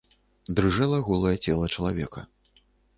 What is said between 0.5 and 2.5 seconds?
Дрыжэла голае цела чалавека.